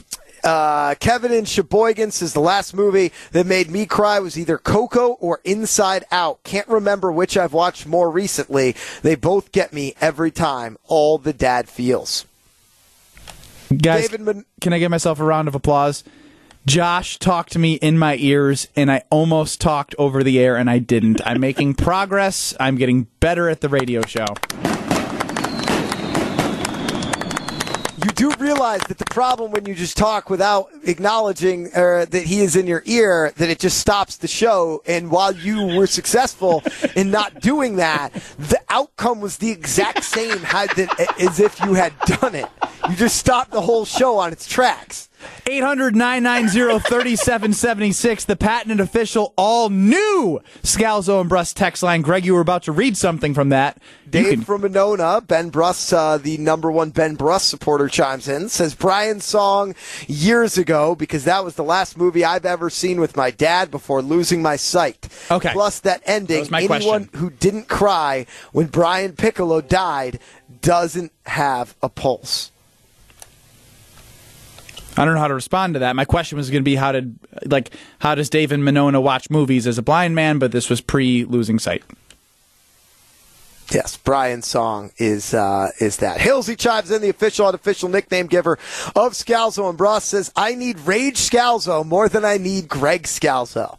[0.47, 5.17] Uh, Kevin in Sheboygan says the last movie that made me cry was either Coco
[5.19, 6.41] or Inside Out.
[6.43, 8.73] Can't remember which I've watched more recently.
[9.01, 10.77] They both get me every time.
[10.85, 12.25] All the dad feels.
[13.77, 16.05] Guys, David can I get myself a round of applause?
[16.65, 20.69] Josh talked to me in my ears, and I almost talked over the air, and
[20.69, 21.19] I didn't.
[21.25, 22.53] I'm making progress.
[22.57, 24.27] I'm getting better at the radio show.
[28.07, 32.39] You do realize that the problem when you just talk without acknowledging uh, that he
[32.39, 34.81] is in your ear, that it just stops the show.
[34.85, 36.63] And while you were successful
[36.95, 42.33] in not doing that, the outcome was the exact same as if you had done
[42.33, 42.47] it.
[42.89, 45.09] You just stopped the whole show on its tracks.
[45.45, 52.01] 800 990 3776, the patented official, all new Scalzo and Brust text line.
[52.01, 53.77] Greg, you were about to read something from that.
[54.09, 58.49] Dave can- from Monona, Ben Brust, uh, the number one Ben Brust supporter, chimes in.
[58.49, 59.75] Says Brian's song
[60.07, 64.01] years ago because that was the last movie I've ever seen with my dad before
[64.01, 65.07] losing my sight.
[65.29, 65.51] Okay.
[65.51, 66.45] Plus that ending.
[66.45, 67.09] That anyone question.
[67.19, 70.19] who didn't cry when Brian Piccolo died
[70.61, 72.51] doesn't have a pulse.
[74.97, 75.95] I don't know how to respond to that.
[75.95, 79.67] My question was going to be how did like how does David Monona watch movies
[79.67, 80.39] as a blind man?
[80.39, 81.83] But this was pre losing sight.
[83.69, 86.19] Yes, Brian's song is uh, is that.
[86.19, 88.53] Hillsy chimes in, the official unofficial nickname giver
[88.95, 93.77] of Scalzo and Brust says, I need Rage Scalzo more than I need Greg Scalzo.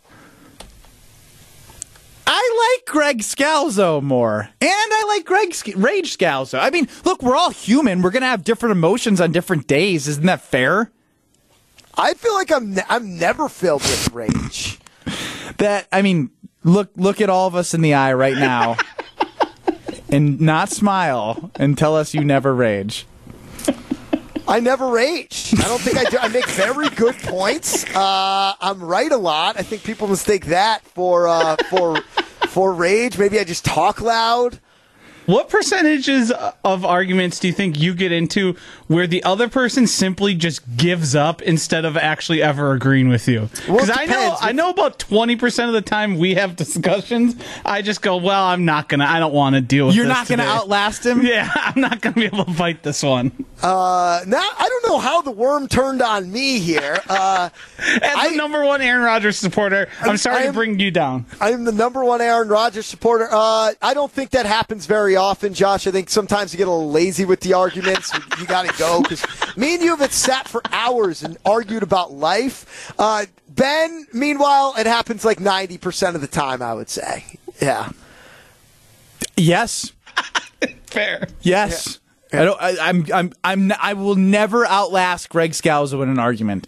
[2.26, 6.60] I like Greg Scalzo more, and I like Greg Sc- Rage Scalzo.
[6.60, 8.02] I mean, look, we're all human.
[8.02, 10.06] We're gonna have different emotions on different days.
[10.06, 10.90] Isn't that fair?
[11.98, 14.78] I feel like I'm ne- I'm never filled with rage.
[15.58, 16.30] That I mean,
[16.62, 18.76] look look at all of us in the eye right now,
[20.08, 23.06] and not smile and tell us you never rage.
[24.46, 25.52] I never rage.
[25.58, 26.16] I don't think I do.
[26.16, 27.84] I make very good points.
[27.94, 29.58] Uh, I'm right a lot.
[29.58, 32.00] I think people mistake that for uh, for
[32.48, 33.18] for rage.
[33.18, 34.60] Maybe I just talk loud.
[35.28, 36.32] What percentages
[36.64, 41.14] of arguments do you think you get into where the other person simply just gives
[41.14, 43.50] up instead of actually ever agreeing with you?
[43.66, 44.36] Because it I know.
[44.40, 48.42] I know about twenty percent of the time we have discussions, I just go, "Well,
[48.42, 49.04] I'm not gonna.
[49.04, 49.96] I don't want to deal with.
[49.96, 49.98] This.
[49.98, 51.20] You're not gonna today." outlast him.
[51.28, 53.30] Yeah, I'm not gonna be able to fight this one.
[53.62, 56.98] Uh, now I don't know how the worm turned on me here.
[57.06, 60.90] Uh, As I- the number one Aaron Rodgers supporter, I'm, sorry I'm- to bring you
[60.90, 61.26] down.
[61.38, 63.28] I'm the number one Aaron Rodgers supporter.
[63.30, 65.86] Uh, I don't think that happens very often, Josh.
[65.86, 68.10] I think sometimes you get a little lazy with the arguments.
[68.38, 69.24] you got to go because
[69.56, 72.94] me and you have sat for hours and argued about life.
[72.98, 77.24] Uh, ben, meanwhile, it happens like 90% of the time, I would say.
[77.60, 77.90] Yeah.
[79.36, 79.92] Yes.
[80.86, 81.28] Fair.
[81.42, 82.00] Yes.
[82.32, 82.60] I don't.
[82.60, 83.06] I, I'm.
[83.12, 83.32] I'm.
[83.42, 83.72] I'm.
[83.80, 86.66] I will never outlast Greg Scalzo in an argument.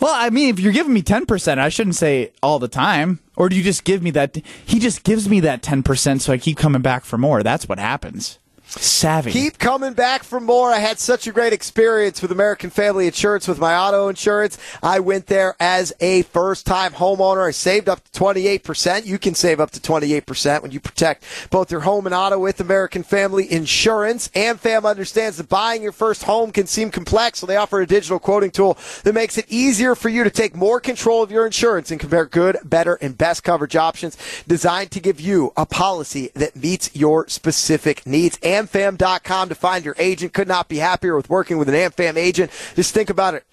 [0.00, 3.18] Well, I mean, if you're giving me ten percent, I shouldn't say all the time.
[3.36, 4.36] Or do you just give me that?
[4.64, 7.42] He just gives me that ten percent, so I keep coming back for more.
[7.42, 8.38] That's what happens.
[8.80, 9.30] Savvy.
[9.30, 10.70] Keep coming back for more.
[10.70, 14.58] I had such a great experience with American Family Insurance with my auto insurance.
[14.82, 17.46] I went there as a first time homeowner.
[17.46, 19.06] I saved up to 28%.
[19.06, 22.60] You can save up to 28% when you protect both your home and auto with
[22.60, 24.28] American Family Insurance.
[24.28, 28.18] AmFam understands that buying your first home can seem complex, so they offer a digital
[28.18, 31.90] quoting tool that makes it easier for you to take more control of your insurance
[31.90, 34.16] and compare good, better, and best coverage options
[34.46, 38.38] designed to give you a policy that meets your specific needs.
[38.66, 40.32] AmFam.com to find your agent.
[40.32, 42.50] Could not be happier with working with an AmFam agent.
[42.74, 43.44] Just think about it.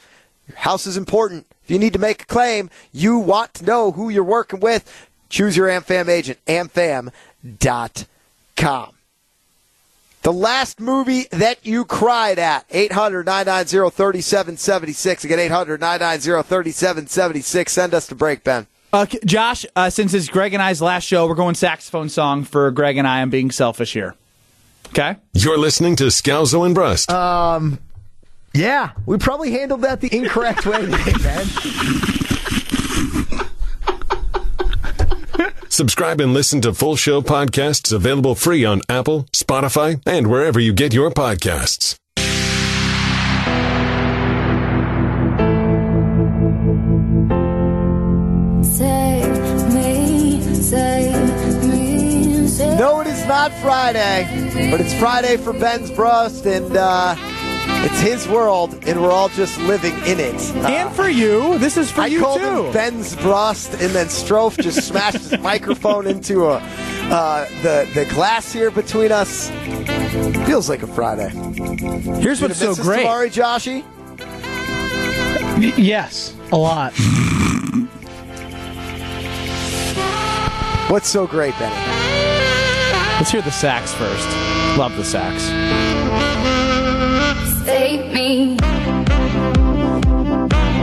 [0.47, 1.45] Your house is important.
[1.63, 5.07] If you need to make a claim, you want to know who you're working with.
[5.29, 6.39] Choose your AmFam agent.
[6.45, 7.11] AmFam.com.
[10.23, 12.65] The last movie that you cried at.
[12.69, 15.25] 800 990 3776.
[15.25, 17.71] Again, 800 990 3776.
[17.71, 18.67] Send us to break, Ben.
[18.93, 22.69] Uh, Josh, uh, since it's Greg and I's last show, we're going saxophone song for
[22.71, 23.21] Greg and I.
[23.21, 24.15] I'm being selfish here.
[24.91, 25.15] Okay?
[25.33, 27.09] You're listening to Scalzo and Brust.
[27.09, 27.79] Um,
[28.53, 31.45] yeah, we probably handled that the incorrect way today, man.
[35.69, 40.73] Subscribe and listen to full show podcasts available free on Apple, Spotify, and wherever you
[40.73, 42.00] get your podcasts.
[53.21, 57.15] Save No, it is not Friday, but it's Friday for Ben's Brust, and uh,
[57.83, 60.35] it's his world, and we're all just living in it.
[60.57, 62.65] Uh, and for you, this is for I you called too.
[62.65, 66.57] him Ben's Brust, and then Strofe just smashed his microphone into a,
[67.09, 69.49] uh, the the glass here between us.
[70.47, 71.29] Feels like a Friday.
[72.21, 72.99] Here's what's so great.
[73.01, 73.83] Tomorrow, Joshy?
[75.57, 76.93] Y- yes, a lot.
[80.89, 82.00] What's so great, Benny?
[83.21, 84.27] Let's hear the sax first.
[84.79, 85.43] Love the sax.
[87.63, 88.55] save me.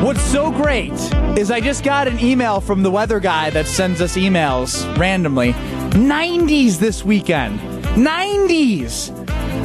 [0.05, 0.93] What's so great
[1.37, 5.53] is I just got an email from the weather guy that sends us emails randomly.
[5.95, 7.59] 90s this weekend.
[7.97, 9.09] 90s.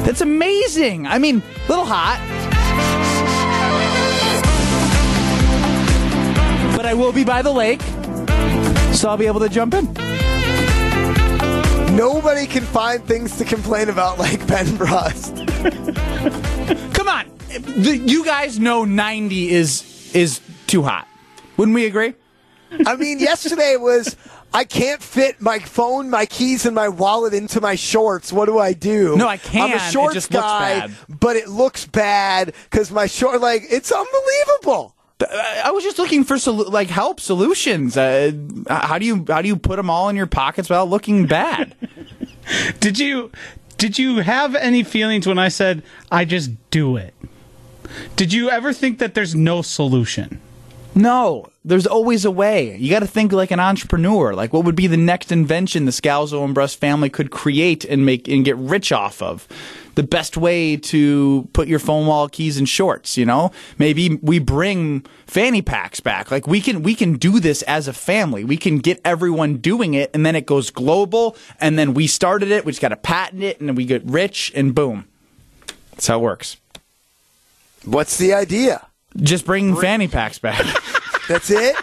[0.04, 1.06] That's amazing.
[1.06, 2.18] I mean, a little hot.
[6.76, 7.82] But I will be by the lake,
[8.92, 10.03] so I'll be able to jump in.
[11.94, 15.36] Nobody can find things to complain about like Ben Brust.
[16.94, 17.30] Come on.
[17.48, 21.06] The- You guys know 90 is is too hot.
[21.56, 22.14] Wouldn't we agree?
[22.86, 24.16] I mean, yesterday was
[24.52, 28.32] I can't fit my phone, my keys, and my wallet into my shorts.
[28.32, 29.16] What do I do?
[29.16, 29.72] No, I can't.
[29.72, 33.40] I'm a shorts guy, but it looks bad because my short.
[33.40, 34.93] Like it's unbelievable.
[35.20, 37.96] I was just looking for solu- like help solutions.
[37.96, 38.32] Uh,
[38.68, 41.74] how do you how do you put them all in your pockets without looking bad?
[42.80, 43.30] Did you
[43.78, 47.14] did you have any feelings when I said I just do it?
[48.16, 50.40] Did you ever think that there's no solution?
[50.94, 52.76] No, there's always a way.
[52.76, 54.32] You got to think like an entrepreneur.
[54.34, 58.06] Like, what would be the next invention the Scalzo and Brust family could create and
[58.06, 59.48] make and get rich off of?
[59.94, 63.16] The best way to put your phone wallet, keys, in shorts.
[63.16, 66.30] You know, maybe we bring fanny packs back.
[66.30, 68.44] Like we can we can do this as a family.
[68.44, 71.36] We can get everyone doing it, and then it goes global.
[71.60, 72.64] And then we started it.
[72.64, 75.06] We just got to patent it, and then we get rich, and boom.
[75.92, 76.56] That's how it works.
[77.84, 78.86] What's the idea?
[79.16, 80.64] Just bring fanny packs back.
[81.28, 81.76] That's it.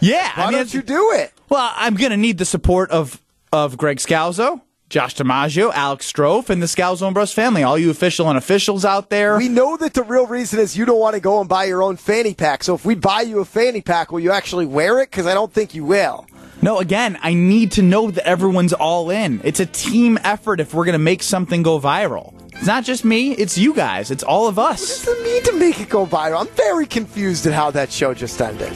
[0.00, 1.32] Yeah, Why I mean, don't you do it?
[1.48, 3.20] Well, I'm going to need the support of
[3.52, 4.62] of Greg Scalzo,
[4.92, 7.62] Josh DiMaggio, Alex Strofe, and the Scalzo and Brust family.
[7.62, 9.38] All you official and officials out there.
[9.38, 11.82] We know that the real reason is you don't want to go and buy your
[11.82, 12.62] own fanny pack.
[12.62, 15.10] So if we buy you a fanny pack, will you actually wear it?
[15.10, 16.26] Because I don't think you will.
[16.60, 19.40] no, again, I need to know that everyone's all in.
[19.44, 22.34] It's a team effort if we're going to make something go viral.
[22.52, 24.80] It's not just me, it's you guys, it's all of us.
[24.82, 26.42] What's the need to make it go viral?
[26.42, 28.74] I'm very confused at how that show just ended.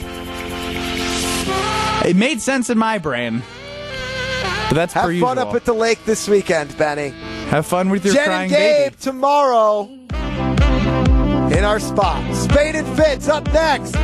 [2.07, 3.43] It made sense in my brain.
[4.69, 5.29] But that's Have fun usual.
[5.39, 7.09] up at the lake this weekend, Benny.
[7.49, 8.95] Have fun with your Jen crying and Gabe baby.
[8.99, 9.83] tomorrow
[11.51, 12.35] in our spot.
[12.35, 13.95] Spade and Fitz up next.